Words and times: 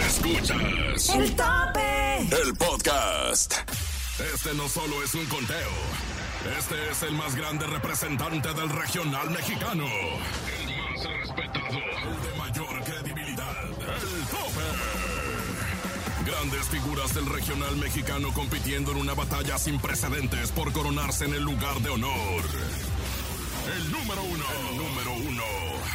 Escuchas 0.00 1.08
El 1.10 1.34
tope. 1.36 2.18
el 2.42 2.54
podcast. 2.56 3.54
Este 4.34 4.54
no 4.54 4.68
solo 4.68 5.02
es 5.02 5.14
un 5.14 5.26
conteo. 5.26 5.70
Este 6.58 6.74
es 6.90 7.02
el 7.02 7.12
más 7.12 7.34
grande 7.34 7.66
representante 7.66 8.52
del 8.54 8.70
regional 8.70 9.30
mexicano. 9.30 9.84
El 9.86 10.76
más 10.76 11.04
respetado. 11.04 11.68
El 11.68 12.22
de 12.22 12.38
mayor 12.38 12.84
credibilidad. 12.84 13.64
El 13.64 14.26
tope. 14.26 14.64
Grandes 16.30 16.68
figuras 16.68 17.14
del 17.14 17.26
regional 17.26 17.76
mexicano 17.76 18.32
compitiendo 18.32 18.92
en 18.92 18.98
una 18.98 19.14
batalla 19.14 19.58
sin 19.58 19.78
precedentes 19.78 20.50
por 20.52 20.72
coronarse 20.72 21.24
en 21.26 21.34
el 21.34 21.42
lugar 21.42 21.78
de 21.80 21.90
honor. 21.90 22.42
El 23.76 23.92
número 23.92 24.22
uno. 24.22 24.44
El 24.70 24.76
número 24.76 25.12
uno. 25.28 25.63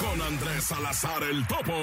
Con 0.00 0.22
Andrés 0.22 0.64
Salazar 0.64 1.22
el 1.24 1.46
Topo. 1.46 1.74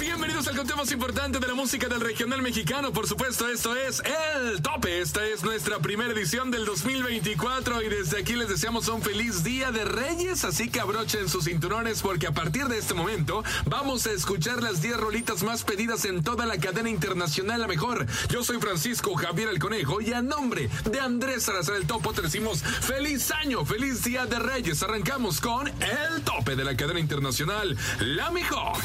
Bienvenidos 0.00 0.48
al 0.48 0.56
conteo 0.56 0.76
más 0.76 0.90
importante 0.90 1.38
de 1.38 1.46
la 1.46 1.54
música 1.54 1.86
del 1.88 2.00
regional 2.00 2.42
mexicano. 2.42 2.92
Por 2.92 3.06
supuesto, 3.06 3.48
esto 3.48 3.76
es 3.76 4.02
El 4.04 4.60
Tope. 4.62 5.00
Esta 5.00 5.24
es 5.24 5.44
nuestra 5.44 5.78
primera 5.78 6.12
edición 6.12 6.50
del 6.50 6.64
2024 6.64 7.82
y 7.82 7.88
desde 7.88 8.20
aquí 8.20 8.34
les 8.34 8.48
deseamos 8.48 8.88
un 8.88 9.00
feliz 9.00 9.44
día 9.44 9.70
de 9.70 9.84
Reyes. 9.84 10.44
Así 10.44 10.68
que 10.70 10.80
abrochen 10.80 11.28
sus 11.28 11.44
cinturones 11.44 12.02
porque 12.02 12.26
a 12.26 12.32
partir 12.32 12.66
de 12.66 12.78
este 12.78 12.94
momento 12.94 13.44
vamos 13.66 14.06
a 14.06 14.12
escuchar 14.12 14.60
las 14.60 14.82
10 14.82 14.96
rolitas 14.96 15.44
más 15.44 15.62
pedidas 15.62 16.04
en 16.04 16.24
toda 16.24 16.46
la 16.46 16.58
cadena 16.58 16.90
internacional. 16.90 17.60
La 17.60 17.68
mejor. 17.68 18.06
Yo 18.28 18.42
soy 18.42 18.58
Francisco 18.58 19.14
Javier 19.14 19.48
el 19.50 19.60
Conejo 19.60 20.00
y 20.00 20.12
a 20.12 20.20
nombre 20.20 20.68
de 20.90 20.98
Andrés 20.98 21.44
Salazar 21.44 21.76
el 21.76 21.86
Topo 21.86 22.12
te 22.12 22.22
decimos 22.22 22.62
feliz 22.62 23.30
año, 23.30 23.64
feliz 23.64 24.02
día 24.02 24.26
de 24.26 24.40
Reyes. 24.40 24.82
Arrancamos 24.82 25.40
con 25.40 25.68
El 25.68 26.22
Tope 26.24 26.56
de 26.56 26.64
la 26.64 26.71
cadena 26.76 27.00
internacional. 27.00 27.76
La 28.00 28.30
mejor. 28.30 28.78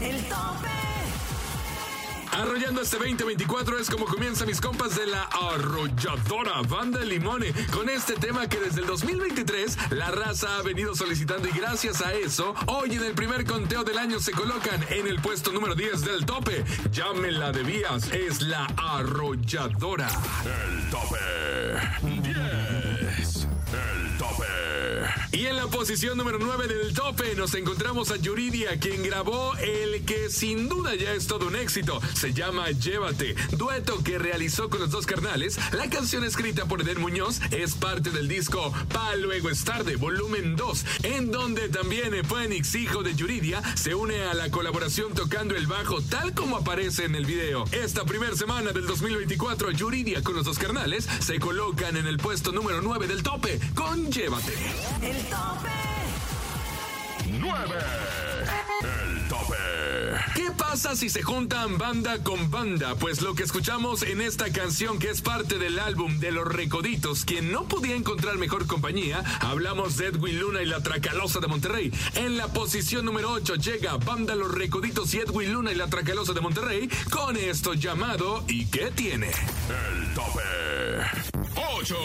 El 0.00 0.16
tope. 0.24 0.82
Arrollando 2.32 2.80
este 2.80 2.96
2024 2.96 3.78
es 3.78 3.90
como 3.90 4.06
comienza 4.06 4.46
mis 4.46 4.58
compas 4.58 4.96
de 4.96 5.06
la 5.06 5.24
arrolladora 5.24 6.62
banda 6.66 7.00
Limone 7.00 7.52
con 7.70 7.90
este 7.90 8.14
tema 8.14 8.48
que 8.48 8.58
desde 8.58 8.80
el 8.80 8.86
2023 8.86 9.76
la 9.90 10.10
raza 10.10 10.56
ha 10.56 10.62
venido 10.62 10.94
solicitando 10.94 11.46
y 11.46 11.50
gracias 11.50 12.00
a 12.00 12.14
eso 12.14 12.54
hoy 12.68 12.94
en 12.94 13.04
el 13.04 13.12
primer 13.12 13.44
conteo 13.44 13.84
del 13.84 13.98
año 13.98 14.18
se 14.18 14.32
colocan 14.32 14.82
en 14.88 15.06
el 15.08 15.20
puesto 15.20 15.52
número 15.52 15.74
10 15.74 16.00
del 16.06 16.24
tope. 16.24 16.64
Ya 16.90 17.12
me 17.12 17.30
la 17.30 17.52
debías, 17.52 18.10
es 18.12 18.40
la 18.40 18.64
arrolladora. 18.78 20.08
El 20.46 20.90
tope. 20.90 22.31
Y 25.32 25.46
en 25.46 25.56
la 25.56 25.66
posición 25.66 26.18
número 26.18 26.38
9 26.38 26.68
del 26.68 26.92
tope 26.92 27.34
nos 27.34 27.54
encontramos 27.54 28.10
a 28.10 28.16
Yuridia, 28.16 28.78
quien 28.78 29.02
grabó 29.02 29.56
el 29.56 30.04
que 30.04 30.28
sin 30.28 30.68
duda 30.68 30.94
ya 30.94 31.12
es 31.12 31.26
todo 31.26 31.46
un 31.46 31.56
éxito. 31.56 32.02
Se 32.14 32.34
llama 32.34 32.70
Llévate, 32.70 33.34
dueto 33.52 34.04
que 34.04 34.18
realizó 34.18 34.68
con 34.68 34.80
los 34.80 34.90
dos 34.90 35.06
carnales. 35.06 35.58
La 35.72 35.88
canción 35.88 36.24
escrita 36.24 36.66
por 36.66 36.82
Eden 36.82 37.00
Muñoz 37.00 37.40
es 37.50 37.74
parte 37.74 38.10
del 38.10 38.28
disco 38.28 38.74
Pa 38.92 39.16
Luego 39.16 39.48
es 39.48 39.64
Tarde, 39.64 39.96
volumen 39.96 40.54
2, 40.54 40.84
en 41.04 41.30
donde 41.30 41.70
también 41.70 42.12
Phoenix, 42.26 42.74
hijo 42.74 43.02
de 43.02 43.14
Yuridia, 43.14 43.62
se 43.74 43.94
une 43.94 44.24
a 44.24 44.34
la 44.34 44.50
colaboración 44.50 45.14
tocando 45.14 45.56
el 45.56 45.66
bajo 45.66 46.02
tal 46.02 46.34
como 46.34 46.58
aparece 46.58 47.06
en 47.06 47.14
el 47.14 47.24
video. 47.24 47.64
Esta 47.72 48.04
primera 48.04 48.36
semana 48.36 48.72
del 48.72 48.86
2024, 48.86 49.70
Yuridia 49.70 50.22
con 50.22 50.34
los 50.34 50.44
dos 50.44 50.58
carnales 50.58 51.08
se 51.20 51.38
colocan 51.38 51.96
en 51.96 52.06
el 52.06 52.18
puesto 52.18 52.52
número 52.52 52.82
9 52.82 53.06
del 53.06 53.22
tope 53.22 53.58
con 53.74 54.10
Llévate. 54.10 54.52
Tope. 55.30 55.68
9. 57.38 57.74
El 58.82 59.28
tope. 59.28 59.54
¿Qué 60.34 60.50
pasa 60.56 60.96
si 60.96 61.08
se 61.08 61.22
juntan 61.22 61.78
banda 61.78 62.22
con 62.22 62.50
banda? 62.50 62.94
Pues 62.96 63.22
lo 63.22 63.34
que 63.34 63.42
escuchamos 63.42 64.02
en 64.02 64.20
esta 64.20 64.52
canción 64.52 64.98
que 64.98 65.10
es 65.10 65.22
parte 65.22 65.58
del 65.58 65.78
álbum 65.78 66.18
de 66.18 66.32
Los 66.32 66.46
Recoditos, 66.48 67.24
quien 67.24 67.52
no 67.52 67.64
podía 67.64 67.94
encontrar 67.94 68.38
mejor 68.38 68.66
compañía, 68.66 69.22
hablamos 69.40 69.96
de 69.96 70.08
Edwin 70.08 70.40
Luna 70.40 70.62
y 70.62 70.66
la 70.66 70.82
Tracalosa 70.82 71.40
de 71.40 71.46
Monterrey. 71.46 71.92
En 72.14 72.36
la 72.36 72.48
posición 72.48 73.04
número 73.04 73.30
8 73.32 73.56
llega 73.56 73.96
Banda 73.96 74.34
Los 74.34 74.52
Recoditos 74.52 75.12
y 75.14 75.18
Edwin 75.18 75.52
Luna 75.52 75.72
y 75.72 75.76
la 75.76 75.88
Tracalosa 75.88 76.32
de 76.32 76.40
Monterrey 76.40 76.88
con 77.10 77.36
esto 77.36 77.74
llamado 77.74 78.44
¿Y 78.48 78.66
qué 78.66 78.90
tiene? 78.90 79.28
El 79.28 80.14
tope. 80.14 80.42
8. 81.54 81.96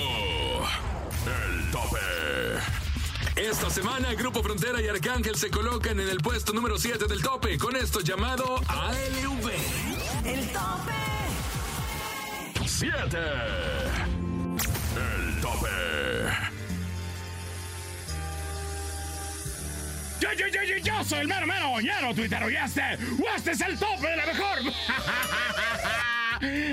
El 1.25 1.72
tope. 1.72 2.76
Esta 3.38 3.70
semana 3.70 4.16
Grupo 4.16 4.42
Frontera 4.42 4.81
y 4.81 4.88
Arcángel 4.88 5.36
se 5.36 5.52
colocan 5.52 6.00
en 6.00 6.09
el 6.09 6.18
puesto 6.18 6.53
número 6.53 6.80
7 6.80 7.06
del 7.06 7.22
tope 7.22 7.58
con 7.59 7.75
esto 7.75 8.00
llamado 8.00 8.59
ALV. 8.68 9.52
El 10.25 10.48
tope. 10.48 10.94
7. 12.66 13.18
El 14.96 15.42
tope. 15.42 15.68
Yo, 20.19 20.34
yo, 20.34 20.48
yo, 20.48 20.64
yo, 20.64 20.78
yo 20.78 21.04
soy 21.04 21.19
el 21.19 21.28
mero 21.28 21.46
mero, 21.46 21.80
ñero, 21.80 22.16
tuitero, 22.16 22.50
y 22.50 22.56
este, 22.56 22.98
este 23.36 23.52
es 23.52 23.62
el 23.62 23.78
tope 23.78 24.08
de 24.08 24.18
la 24.18 24.25
mejor. 24.25 24.58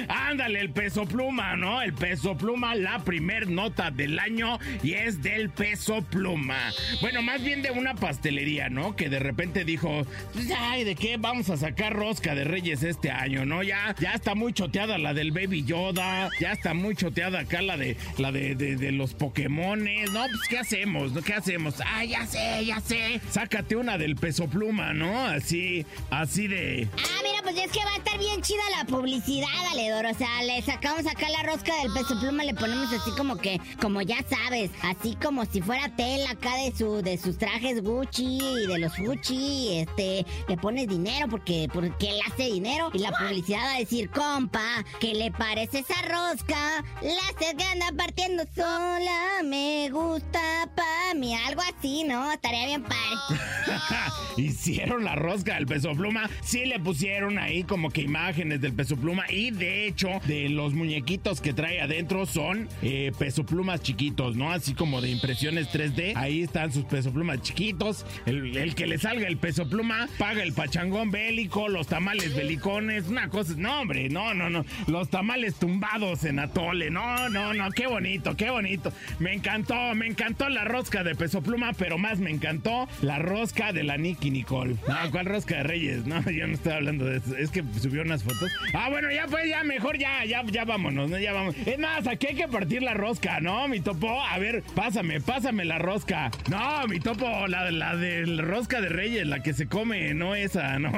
Ándale, 0.08 0.60
el 0.60 0.70
peso 0.70 1.04
pluma, 1.04 1.56
¿no? 1.56 1.82
El 1.82 1.92
peso 1.92 2.36
pluma, 2.36 2.74
la 2.74 2.98
primer 3.00 3.48
nota 3.48 3.90
del 3.90 4.18
año 4.18 4.58
y 4.82 4.92
es 4.94 5.22
del 5.22 5.50
peso 5.50 6.02
pluma. 6.02 6.72
Bueno, 7.00 7.22
más 7.22 7.42
bien 7.42 7.62
de 7.62 7.70
una 7.70 7.94
pastelería, 7.94 8.68
¿no? 8.68 8.96
Que 8.96 9.08
de 9.08 9.18
repente 9.18 9.64
dijo, 9.64 10.06
pues, 10.32 10.48
ay, 10.56 10.84
¿de 10.84 10.94
qué 10.94 11.16
vamos 11.16 11.50
a 11.50 11.56
sacar 11.56 11.92
rosca 11.94 12.34
de 12.34 12.44
Reyes 12.44 12.82
este 12.82 13.10
año, 13.10 13.44
no? 13.44 13.62
Ya, 13.62 13.94
ya 14.00 14.12
está 14.12 14.34
muy 14.34 14.52
choteada 14.52 14.98
la 14.98 15.14
del 15.14 15.32
Baby 15.32 15.64
Yoda, 15.64 16.30
ya 16.40 16.52
está 16.52 16.74
muy 16.74 16.96
choteada 16.96 17.40
acá 17.40 17.62
la 17.62 17.76
de, 17.76 17.96
la 18.18 18.32
de, 18.32 18.54
de, 18.54 18.92
los 18.92 19.14
Pokémones, 19.14 20.12
¿no? 20.12 20.26
Pues, 20.26 20.48
¿qué 20.48 20.58
hacemos? 20.58 21.12
¿Qué 21.24 21.34
hacemos? 21.34 21.74
Ah, 21.84 22.04
ya 22.04 22.26
sé, 22.26 22.64
ya 22.64 22.80
sé. 22.80 23.20
Sácate 23.30 23.76
una 23.76 23.98
del 23.98 24.16
peso 24.16 24.48
pluma, 24.48 24.92
¿no? 24.92 25.26
Así, 25.26 25.86
así 26.10 26.46
de... 26.46 26.88
Ah, 26.96 27.20
mira, 27.22 27.42
pues 27.54 27.66
es 27.66 27.72
que 27.72 27.84
va 27.84 27.92
a 27.92 27.96
estar 27.96 28.18
bien 28.18 28.42
chida 28.42 28.62
la 28.76 28.84
publicidad, 28.84 29.46
valedor. 29.70 30.06
O 30.06 30.14
sea, 30.14 30.42
le 30.42 30.60
sacamos 30.62 31.06
acá 31.06 31.28
la 31.28 31.42
rosca 31.44 31.72
del 31.82 31.92
peso 31.92 32.18
pluma, 32.18 32.42
le 32.42 32.54
ponemos 32.54 32.92
así 32.92 33.10
como 33.12 33.36
que, 33.36 33.60
como 33.80 34.02
ya 34.02 34.16
sabes, 34.28 34.70
así 34.82 35.16
como 35.22 35.44
si 35.44 35.60
fuera 35.60 35.88
tela 35.94 36.30
acá 36.30 36.56
de 36.56 36.72
su, 36.76 37.02
de 37.02 37.16
sus 37.16 37.38
trajes 37.38 37.82
Gucci 37.82 38.40
y 38.40 38.66
de 38.66 38.78
los 38.78 38.96
Gucci, 38.98 39.78
este, 39.78 40.26
le 40.48 40.56
pones 40.56 40.88
dinero 40.88 41.28
porque, 41.28 41.68
porque 41.72 42.10
él 42.10 42.20
hace 42.26 42.44
dinero 42.44 42.90
y 42.92 42.98
la 42.98 43.12
publicidad 43.12 43.60
va 43.60 43.74
a 43.74 43.78
decir, 43.78 44.10
compa, 44.10 44.84
¿qué 44.98 45.14
le 45.14 45.30
parece 45.30 45.80
esa 45.80 46.00
rosca? 46.02 46.84
La 47.02 47.22
haces 47.28 47.54
que 47.56 47.96
partiendo 47.96 48.44
sola, 48.54 49.42
me 49.44 49.90
gusta 49.90 50.68
pa' 50.74 50.93
algo 51.32 51.62
así, 51.62 52.04
¿no? 52.04 52.30
Estaría 52.32 52.66
bien 52.66 52.82
padre. 52.82 53.40
Hicieron 54.36 55.04
la 55.04 55.14
rosca 55.14 55.54
del 55.54 55.66
peso 55.66 55.92
pluma. 55.92 56.28
Sí 56.42 56.64
le 56.64 56.78
pusieron 56.80 57.38
ahí 57.38 57.64
como 57.64 57.90
que 57.90 58.02
imágenes 58.02 58.60
del 58.60 58.72
peso 58.72 58.96
pluma. 58.96 59.24
Y 59.30 59.50
de 59.50 59.86
hecho, 59.86 60.08
de 60.26 60.48
los 60.48 60.74
muñequitos 60.74 61.40
que 61.40 61.52
trae 61.52 61.80
adentro 61.80 62.26
son 62.26 62.68
eh, 62.82 63.12
peso 63.18 63.44
plumas 63.44 63.82
chiquitos, 63.82 64.36
¿no? 64.36 64.52
Así 64.52 64.74
como 64.74 65.00
de 65.00 65.10
impresiones 65.10 65.68
3D. 65.72 66.14
Ahí 66.16 66.42
están 66.42 66.72
sus 66.72 66.84
peso 66.84 67.12
plumas 67.12 67.42
chiquitos. 67.42 68.04
El, 68.26 68.56
el 68.56 68.74
que 68.74 68.86
le 68.86 68.98
salga 68.98 69.26
el 69.28 69.36
peso 69.36 69.68
pluma 69.68 70.08
paga 70.18 70.42
el 70.42 70.52
pachangón 70.52 71.10
bélico, 71.10 71.68
los 71.68 71.86
tamales 71.86 72.34
belicones. 72.34 73.08
Una 73.08 73.28
cosa. 73.28 73.54
No, 73.56 73.80
hombre, 73.80 74.08
no, 74.08 74.34
no, 74.34 74.50
no. 74.50 74.64
Los 74.86 75.10
tamales 75.10 75.54
tumbados 75.54 76.24
en 76.24 76.38
atole. 76.40 76.90
No, 76.90 77.28
no, 77.28 77.54
no. 77.54 77.70
Qué 77.70 77.86
bonito, 77.86 78.36
qué 78.36 78.50
bonito. 78.50 78.92
Me 79.18 79.32
encantó, 79.32 79.94
me 79.94 80.06
encantó 80.06 80.48
la 80.48 80.64
rosca 80.64 81.04
de 81.04 81.13
peso 81.16 81.42
pluma, 81.42 81.72
pero 81.72 81.98
más 81.98 82.18
me 82.18 82.30
encantó 82.30 82.88
la 83.02 83.18
rosca 83.18 83.72
de 83.72 83.84
la 83.84 83.96
Nicky 83.96 84.30
Nicole. 84.30 84.76
No, 84.86 85.10
¿cuál 85.10 85.26
rosca 85.26 85.56
de 85.56 85.62
Reyes? 85.64 86.06
No, 86.06 86.22
yo 86.30 86.46
no 86.46 86.54
estoy 86.54 86.72
hablando 86.72 87.04
de 87.04 87.18
eso. 87.18 87.36
Es 87.36 87.50
que 87.50 87.64
subió 87.80 88.02
unas 88.02 88.22
fotos. 88.22 88.50
Ah, 88.72 88.88
bueno, 88.90 89.10
ya 89.10 89.26
pues, 89.26 89.48
ya 89.48 89.64
mejor, 89.64 89.98
ya, 89.98 90.24
ya, 90.24 90.42
ya 90.44 90.64
vámonos, 90.64 91.10
¿no? 91.10 91.18
Ya 91.18 91.32
vamos. 91.32 91.54
Es 91.66 91.78
más, 91.78 92.06
aquí 92.06 92.28
hay 92.28 92.34
que 92.34 92.48
partir 92.48 92.82
la 92.82 92.94
rosca, 92.94 93.40
¿no? 93.40 93.68
Mi 93.68 93.80
topo, 93.80 94.22
a 94.22 94.38
ver, 94.38 94.62
pásame, 94.74 95.20
pásame 95.20 95.64
la 95.64 95.78
rosca. 95.78 96.30
No, 96.50 96.86
mi 96.88 97.00
topo, 97.00 97.46
la, 97.46 97.70
la 97.70 97.96
de 97.96 98.26
la 98.26 98.42
rosca 98.42 98.80
de 98.80 98.88
Reyes, 98.88 99.26
la 99.26 99.42
que 99.42 99.52
se 99.52 99.66
come, 99.66 100.14
no 100.14 100.34
esa, 100.34 100.78
no. 100.78 100.92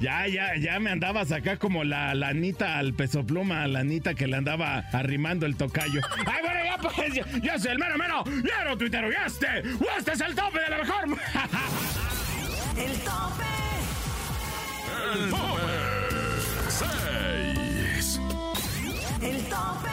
Ya, 0.00 0.26
ya, 0.26 0.56
ya 0.56 0.78
me 0.80 0.90
andabas 0.90 1.32
acá 1.32 1.56
como 1.58 1.84
la, 1.84 2.14
la 2.14 2.28
Anita 2.28 2.78
al 2.78 2.94
peso 2.94 3.24
pluma, 3.26 3.66
la 3.66 3.80
Anita 3.80 4.14
que 4.14 4.26
le 4.26 4.36
andaba 4.36 4.78
arrimando 4.92 5.46
el 5.46 5.56
tocayo. 5.56 6.00
Ay, 6.26 6.42
bueno, 6.42 6.60
ya 6.64 6.78
pues, 6.78 7.14
yo, 7.14 7.24
yo 7.42 7.58
soy 7.58 7.72
el 7.72 7.78
mero 7.78 7.96
mero, 7.98 8.24
mero 8.24 8.76
tuitero, 8.76 9.10
y 9.10 9.14
este, 9.26 9.61
¡Este 9.98 10.12
es 10.12 10.20
el 10.20 10.34
tope 10.34 10.58
de 10.58 10.70
la 10.70 10.78
mejor! 10.78 11.04
¡El 12.76 12.98
tope! 13.00 13.44
¡El 15.14 15.30
tope! 15.30 15.62
¡Seis! 16.68 18.18
¡El 19.20 19.44
tope! 19.44 19.90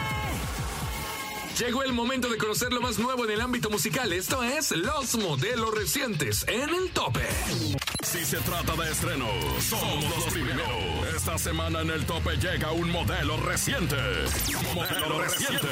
Llegó 1.60 1.83
el 1.83 1.94
momento 1.94 2.30
de 2.30 2.38
conocer 2.38 2.74
lo 2.74 2.81
más 2.81 2.98
nuevo 2.98 3.25
en 3.25 3.31
el 3.31 3.42
ámbito 3.42 3.69
musical. 3.69 4.12
Esto 4.13 4.44
es 4.44 4.71
los 4.71 5.16
modelos 5.18 5.75
recientes 5.75 6.45
en 6.48 6.69
el 6.74 6.89
tope. 6.92 7.27
Si 8.01 8.25
se 8.25 8.38
trata 8.38 8.75
de 8.75 8.92
estrenos, 8.92 9.63
somos 9.63 10.04
los 10.06 10.33
primeros. 10.33 10.99
Esta 11.19 11.38
semana 11.38 11.81
en 11.81 11.89
el 11.89 12.06
tope 12.06 12.38
llega 12.38 12.71
un 12.71 12.89
modelo 12.89 13.36
reciente. 13.36 13.98
Modelo 14.74 15.21
reciente. 15.21 15.68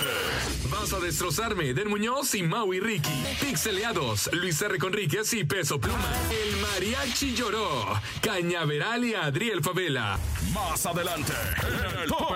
Vas 0.69 0.91
a 0.91 0.99
destrozarme, 0.99 1.73
Den 1.73 1.87
Muñoz 1.87 2.35
y 2.35 2.43
Maui 2.43 2.81
Ricky. 2.81 3.23
Pixeleados, 3.39 4.29
Luis 4.33 4.61
R. 4.61 4.77
Conríquez 4.77 5.31
y 5.31 5.45
Peso 5.45 5.79
Pluma. 5.79 6.03
El 6.29 6.57
mariachi 6.57 7.33
lloró. 7.33 7.97
Cañaveral 8.21 9.05
y 9.05 9.15
Adriel 9.15 9.63
Favela. 9.63 10.19
Más 10.53 10.85
adelante, 10.85 11.31
en 11.65 11.99
el 12.01 12.09
tope. 12.09 12.35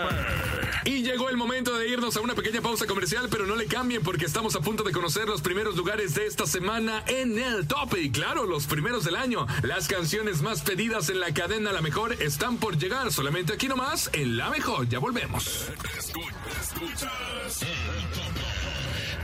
Y 0.85 1.03
llegó 1.03 1.29
el 1.29 1.37
momento 1.37 1.75
de 1.77 1.87
irnos 1.89 2.15
a 2.17 2.21
una 2.21 2.33
pequeña 2.35 2.61
pausa 2.61 2.85
comercial, 2.87 3.27
pero 3.29 3.45
no 3.45 3.55
le 3.55 3.67
cambien 3.67 4.01
porque 4.03 4.25
estamos 4.25 4.55
a 4.55 4.61
punto 4.61 4.83
de 4.83 4.91
conocer 4.91 5.25
los 5.27 5.41
primeros 5.41 5.75
lugares 5.75 6.15
de 6.15 6.25
esta 6.25 6.45
semana 6.47 7.03
en 7.07 7.37
el 7.37 7.67
tope. 7.67 8.01
Y 8.01 8.11
claro, 8.11 8.45
los 8.45 8.65
primeros 8.65 9.03
del 9.03 9.15
año. 9.15 9.45
Las 9.63 9.87
canciones 9.87 10.41
más 10.41 10.61
pedidas 10.61 11.09
en 11.09 11.19
la 11.19 11.33
cadena 11.33 11.71
La 11.71 11.81
Mejor 11.81 12.13
están 12.21 12.57
por 12.57 12.77
llegar 12.77 13.11
solamente 13.11 13.53
aquí 13.53 13.67
nomás 13.67 14.09
en 14.13 14.37
La 14.37 14.49
Mejor. 14.49 14.87
Ya 14.89 14.99
volvemos. 14.99 15.69
Escu- 15.97 16.31
escuchas. 16.61 17.61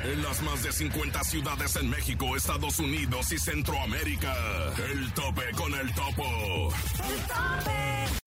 En 0.03 0.23
las 0.23 0.41
más 0.43 0.63
de 0.63 0.71
50 0.71 1.23
ciudades 1.23 1.75
en 1.75 1.89
México, 1.89 2.35
Estados 2.37 2.79
Unidos 2.79 3.31
y 3.31 3.39
Centroamérica. 3.39 4.33
El 4.91 5.11
tope 5.13 5.51
con 5.57 5.73
el 5.73 5.93
topo. 5.93 6.73
El 7.03 7.21
tope. 7.25 8.26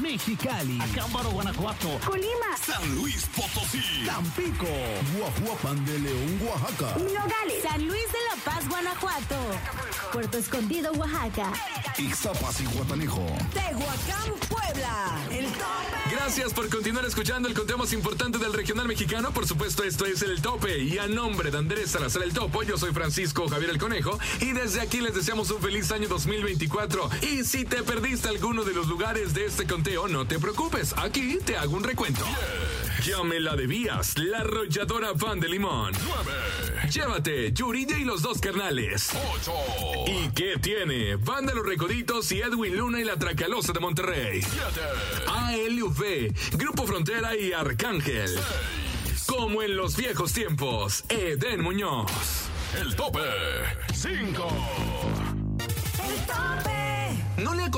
Mexicali. 0.00 0.80
Acámbaro, 0.80 1.30
Guanajuato. 1.30 1.98
Colima. 2.06 2.56
San 2.64 2.96
Luis 2.96 3.26
Potosí. 3.34 4.04
Tampico. 4.04 4.66
Guajuapan 5.16 5.84
de 5.84 5.98
León, 5.98 6.40
Oaxaca. 6.46 6.96
Nogales. 6.98 7.62
San 7.62 7.86
Luis 7.86 8.06
de 8.12 8.18
la 8.28 8.44
Paz, 8.44 8.68
Guanajuato. 8.68 9.36
Puerto 10.12 10.38
Escondido, 10.38 10.92
Oaxaca. 10.92 11.52
Ixtapas 11.98 12.60
y 12.60 12.64
Guatanejo. 12.66 13.26
Tehuacán, 13.52 14.32
Puebla. 14.48 15.18
El 15.30 15.46
tope. 15.46 15.90
Gracias 16.10 16.52
por 16.52 16.68
continuar 16.68 17.04
escuchando 17.04 17.48
el 17.48 17.54
conteo 17.54 17.78
más 17.78 17.92
importante 17.92 18.38
del 18.38 18.52
regional 18.52 18.88
mexicano. 18.88 19.30
Por 19.30 19.46
supuesto, 19.46 19.84
esto 19.84 20.06
es 20.06 20.22
el 20.22 20.42
tope. 20.42 20.78
Y 20.82 20.98
a 20.98 21.06
nombre 21.06 21.50
de 21.50 21.58
Andrés 21.58 21.90
Salazar 21.90 22.22
el 22.22 22.32
Topo, 22.32 22.62
yo 22.62 22.76
soy 22.76 22.92
Francisco 22.92 23.48
Javier 23.48 23.70
el 23.70 23.78
Conejo. 23.78 24.18
Y 24.40 24.52
desde 24.52 24.80
aquí 24.80 25.00
les 25.00 25.14
deseamos 25.14 25.50
un 25.50 25.60
feliz 25.60 25.90
año 25.92 26.08
2024. 26.08 27.10
Y 27.22 27.44
si 27.44 27.64
te 27.64 27.82
perdiste 27.82 28.28
alguno 28.28 28.64
de 28.64 28.74
los 28.74 28.88
lugares 28.88 29.34
de 29.34 29.46
este 29.46 29.66
conteo, 29.70 30.08
no 30.08 30.26
te 30.26 30.40
preocupes. 30.40 30.92
Aquí 30.96 31.38
te 31.46 31.56
hago 31.56 31.76
un 31.76 31.84
recuento. 31.84 32.24
Ya 33.04 33.22
me 33.22 33.38
la 33.38 33.54
debías, 33.54 34.18
la 34.18 34.38
arrolladora 34.38 35.14
fan 35.16 35.38
de 35.38 35.48
limón. 35.48 35.92
9. 35.92 36.90
Llévate, 36.90 37.52
Yuridia 37.52 37.96
y 37.96 38.04
los 38.04 38.20
dos 38.20 38.40
carnales. 38.40 39.10
8. 39.38 39.52
¿Y 40.08 40.28
qué 40.30 40.58
tiene? 40.60 41.14
Van 41.14 41.46
de 41.46 41.54
los 41.54 41.64
Recoditos 41.64 42.32
y 42.32 42.40
Edwin 42.40 42.76
Luna 42.76 42.98
y 42.98 43.04
la 43.04 43.16
Tracalosa 43.16 43.72
de 43.72 43.78
Monterrey. 43.78 44.42
7. 44.42 44.58
ALUV, 45.28 46.58
Grupo 46.58 46.84
Frontera 46.84 47.36
y 47.36 47.52
Arcángel. 47.52 48.36
Como 49.26 49.62
en 49.62 49.76
los 49.76 49.96
viejos 49.96 50.32
tiempos, 50.32 51.04
Eden 51.08 51.62
Muñoz. 51.62 52.10
El 52.76 52.96
tope. 52.96 53.20
5. 53.94 55.19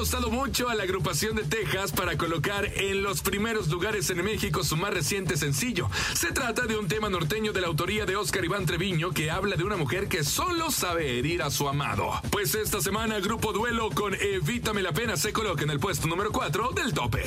Costado 0.03 0.31
mucho 0.33 0.69
a 0.69 0.75
la 0.75 0.83
agrupación 0.83 1.37
de 1.37 1.45
Texas 1.45 1.93
para 1.93 2.19
colocar 2.19 2.65
en 2.75 3.05
los 3.05 3.23
primeros 3.23 3.69
lugares 3.69 4.11
en 4.11 4.25
México 4.25 4.65
su 4.65 4.77
más 4.77 4.93
reciente 4.93 5.37
sencillo. 5.37 5.89
Se 6.15 6.33
trata 6.33 6.67
de 6.67 6.77
un 6.77 6.89
tema 6.89 7.09
norteño 7.09 7.53
de 7.53 7.61
la 7.61 7.69
autoría 7.69 8.05
de 8.05 8.17
Oscar 8.17 8.45
Iván 8.45 8.67
Treviño 8.67 9.13
que 9.13 9.31
habla 9.31 9.55
de 9.55 9.63
una 9.63 9.77
mujer 9.77 10.09
que 10.09 10.25
solo 10.25 10.73
sabe 10.73 11.21
herir 11.21 11.41
a 11.45 11.53
su 11.53 11.69
amado. 11.69 12.11
Pues 12.33 12.57
esta 12.57 12.81
semana 12.81 13.21
Grupo 13.21 13.53
Duelo 13.53 13.91
con 13.91 14.13
Evítame 14.15 14.83
la 14.83 14.91
pena 14.93 15.17
se 15.17 15.33
coloca 15.33 15.63
en 15.63 15.71
el 15.71 15.79
puesto 15.79 16.09
número 16.09 16.33
4 16.33 16.71
del 16.73 16.93
tope. 16.93 17.23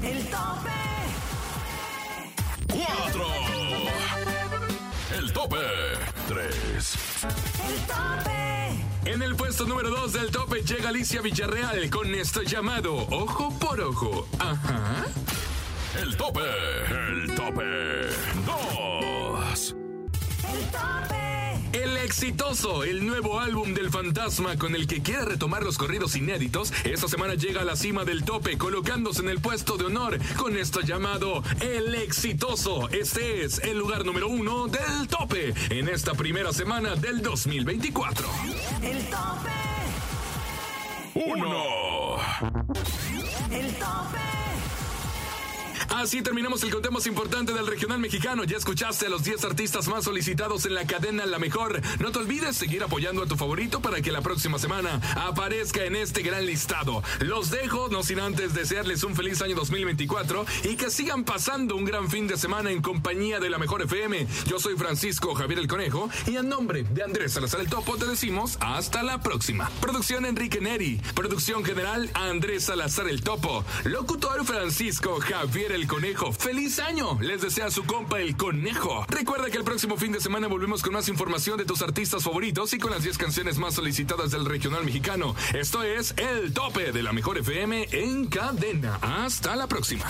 El 0.00 0.28
tope. 0.28 0.70
4. 2.68 3.26
El 5.18 5.32
tope. 5.32 5.56
3. 6.28 6.98
El 7.68 7.80
tope. 7.86 8.35
En 9.06 9.22
el 9.22 9.36
puesto 9.36 9.64
número 9.66 9.88
2 9.90 10.12
del 10.12 10.30
tope 10.32 10.62
llega 10.62 10.88
Alicia 10.88 11.22
Villarreal 11.22 11.88
con 11.90 12.12
esto 12.14 12.42
llamado 12.42 12.94
Ojo 12.94 13.56
por 13.58 13.80
Ojo. 13.80 14.26
Ajá. 14.40 15.06
El 16.02 16.16
tope. 16.16 16.40
El 17.08 17.34
tope. 17.34 17.64
2. 18.44 18.75
Exitoso, 22.06 22.84
el 22.84 23.04
nuevo 23.04 23.40
álbum 23.40 23.74
del 23.74 23.90
fantasma 23.90 24.56
con 24.56 24.76
el 24.76 24.86
que 24.86 25.02
quiere 25.02 25.24
retomar 25.24 25.64
los 25.64 25.76
corridos 25.76 26.14
inéditos, 26.14 26.72
esta 26.84 27.08
semana 27.08 27.34
llega 27.34 27.62
a 27.62 27.64
la 27.64 27.74
cima 27.74 28.04
del 28.04 28.24
tope 28.24 28.56
colocándose 28.56 29.22
en 29.22 29.28
el 29.28 29.40
puesto 29.40 29.76
de 29.76 29.86
honor 29.86 30.16
con 30.36 30.56
esto 30.56 30.82
llamado 30.82 31.42
El 31.60 31.96
exitoso. 31.96 32.88
Este 32.90 33.44
es 33.44 33.58
el 33.58 33.78
lugar 33.78 34.04
número 34.04 34.28
uno 34.28 34.68
del 34.68 35.08
tope 35.08 35.52
en 35.70 35.88
esta 35.88 36.14
primera 36.14 36.52
semana 36.52 36.94
del 36.94 37.22
2024. 37.22 38.28
El 38.82 38.98
tope. 39.06 39.50
1. 41.14 42.16
El 43.50 43.74
tope. 43.74 44.36
Así 45.96 46.20
terminamos 46.20 46.62
el 46.62 46.70
conteo 46.70 46.92
más 46.92 47.06
importante 47.06 47.54
del 47.54 47.66
regional 47.66 47.98
mexicano. 47.98 48.44
Ya 48.44 48.58
escuchaste 48.58 49.06
a 49.06 49.08
los 49.08 49.24
10 49.24 49.44
artistas 49.44 49.88
más 49.88 50.04
solicitados 50.04 50.66
en 50.66 50.74
la 50.74 50.86
cadena 50.86 51.24
La 51.24 51.38
Mejor. 51.38 51.80
No 52.00 52.12
te 52.12 52.18
olvides 52.18 52.54
seguir 52.54 52.82
apoyando 52.82 53.22
a 53.22 53.26
tu 53.26 53.34
favorito 53.34 53.80
para 53.80 54.02
que 54.02 54.12
la 54.12 54.20
próxima 54.20 54.58
semana 54.58 55.00
aparezca 55.16 55.86
en 55.86 55.96
este 55.96 56.20
gran 56.20 56.44
listado. 56.44 57.02
Los 57.20 57.50
dejo, 57.50 57.88
no 57.88 58.02
sin 58.02 58.20
antes 58.20 58.52
desearles 58.52 59.04
un 59.04 59.16
feliz 59.16 59.40
año 59.40 59.54
2024 59.54 60.44
y 60.64 60.76
que 60.76 60.90
sigan 60.90 61.24
pasando 61.24 61.74
un 61.74 61.86
gran 61.86 62.10
fin 62.10 62.26
de 62.26 62.36
semana 62.36 62.70
en 62.70 62.82
compañía 62.82 63.40
de 63.40 63.48
La 63.48 63.56
Mejor 63.56 63.80
FM. 63.80 64.26
Yo 64.46 64.58
soy 64.58 64.76
Francisco 64.76 65.34
Javier 65.34 65.60
el 65.60 65.66
Conejo 65.66 66.10
y 66.26 66.36
en 66.36 66.50
nombre 66.50 66.82
de 66.82 67.04
Andrés 67.04 67.32
Salazar 67.32 67.60
el 67.60 67.70
Topo 67.70 67.96
te 67.96 68.06
decimos 68.06 68.58
hasta 68.60 69.02
la 69.02 69.22
próxima. 69.22 69.70
Producción 69.80 70.26
Enrique 70.26 70.60
Neri. 70.60 71.00
Producción 71.14 71.64
general 71.64 72.10
Andrés 72.12 72.64
Salazar 72.64 73.08
el 73.08 73.22
Topo. 73.22 73.64
Locutor 73.84 74.44
Francisco 74.44 75.18
Javier 75.20 75.85
Conejo. 75.86 76.32
¡Feliz 76.32 76.78
año! 76.78 77.18
Les 77.20 77.40
desea 77.40 77.70
su 77.70 77.84
compa 77.84 78.20
el 78.20 78.36
Conejo. 78.36 79.04
Recuerda 79.08 79.50
que 79.50 79.58
el 79.58 79.64
próximo 79.64 79.96
fin 79.96 80.12
de 80.12 80.20
semana 80.20 80.46
volvemos 80.48 80.82
con 80.82 80.92
más 80.92 81.08
información 81.08 81.58
de 81.58 81.64
tus 81.64 81.82
artistas 81.82 82.22
favoritos 82.22 82.72
y 82.72 82.78
con 82.78 82.90
las 82.90 83.02
10 83.02 83.18
canciones 83.18 83.58
más 83.58 83.74
solicitadas 83.74 84.30
del 84.30 84.44
regional 84.44 84.84
mexicano. 84.84 85.34
Esto 85.54 85.82
es 85.82 86.14
El 86.16 86.52
Tope 86.52 86.92
de 86.92 87.02
la 87.02 87.12
Mejor 87.12 87.38
FM 87.38 87.88
en 87.92 88.26
cadena. 88.26 88.98
Hasta 89.00 89.56
la 89.56 89.66
próxima. 89.66 90.04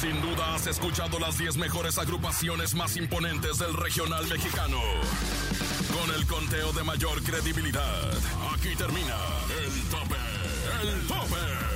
Sin 0.00 0.20
duda 0.20 0.54
has 0.54 0.66
escuchado 0.66 1.18
las 1.18 1.38
10 1.38 1.56
mejores 1.56 1.98
agrupaciones 1.98 2.74
más 2.74 2.96
imponentes 2.96 3.58
del 3.58 3.74
regional 3.74 4.26
mexicano. 4.28 4.80
Con 5.92 6.14
el 6.14 6.26
conteo 6.26 6.72
de 6.72 6.84
mayor 6.84 7.22
credibilidad. 7.22 8.12
Aquí 8.54 8.74
termina 8.76 9.16
el 9.64 9.82
tope. 9.88 10.16
El 10.82 11.06
tope. 11.06 11.75